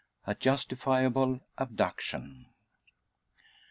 A 0.25 0.33
JUSTIFIABLE 0.33 1.41
ABDUCTION. 1.59 2.47